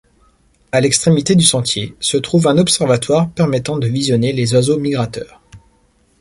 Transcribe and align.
À 0.71 0.81
l'extrémité 0.81 1.35
du 1.35 1.45
sentier 1.45 1.95
se 1.99 2.17
trouve 2.17 2.47
un 2.47 2.57
observatoire 2.57 3.29
permettant 3.29 3.77
de 3.77 3.85
visionner 3.87 4.33
les 4.33 4.55
oiseaux 4.55 4.79
migrateurs. 4.79 5.39